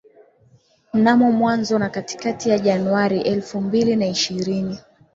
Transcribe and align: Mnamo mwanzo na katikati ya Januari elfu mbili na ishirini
Mnamo 0.93 1.31
mwanzo 1.31 1.79
na 1.79 1.89
katikati 1.89 2.49
ya 2.49 2.59
Januari 2.59 3.21
elfu 3.21 3.61
mbili 3.61 3.95
na 3.95 4.07
ishirini 4.07 4.79